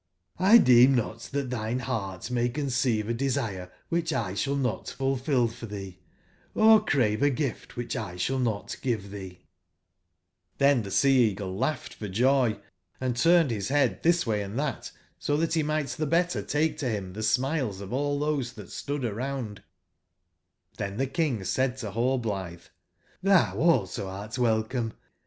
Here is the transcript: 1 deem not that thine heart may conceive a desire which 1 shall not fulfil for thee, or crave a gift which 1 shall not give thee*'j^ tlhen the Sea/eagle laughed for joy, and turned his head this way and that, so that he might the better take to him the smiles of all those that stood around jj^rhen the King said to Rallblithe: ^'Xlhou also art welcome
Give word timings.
1 0.37 0.63
deem 0.63 0.95
not 0.95 1.19
that 1.31 1.51
thine 1.51 1.77
heart 1.77 2.31
may 2.31 2.49
conceive 2.49 3.07
a 3.07 3.13
desire 3.13 3.71
which 3.89 4.11
1 4.11 4.33
shall 4.35 4.55
not 4.55 4.89
fulfil 4.89 5.47
for 5.47 5.67
thee, 5.67 5.99
or 6.55 6.83
crave 6.83 7.21
a 7.21 7.29
gift 7.29 7.75
which 7.75 7.95
1 7.95 8.17
shall 8.17 8.39
not 8.39 8.75
give 8.81 9.11
thee*'j^ 9.11 9.37
tlhen 10.59 10.83
the 10.83 10.89
Sea/eagle 10.89 11.55
laughed 11.55 11.93
for 11.93 12.07
joy, 12.07 12.57
and 12.99 13.15
turned 13.15 13.51
his 13.51 13.67
head 13.67 14.01
this 14.01 14.25
way 14.25 14.41
and 14.41 14.57
that, 14.57 14.91
so 15.19 15.37
that 15.37 15.53
he 15.53 15.61
might 15.61 15.89
the 15.89 16.07
better 16.07 16.41
take 16.41 16.79
to 16.79 16.89
him 16.89 17.13
the 17.13 17.21
smiles 17.21 17.79
of 17.79 17.93
all 17.93 18.17
those 18.17 18.53
that 18.53 18.71
stood 18.71 19.05
around 19.05 19.61
jj^rhen 20.79 20.97
the 20.97 21.05
King 21.05 21.43
said 21.43 21.77
to 21.77 21.91
Rallblithe: 21.91 22.69
^'Xlhou 23.23 23.53
also 23.55 24.07
art 24.07 24.35
welcome 24.39 24.93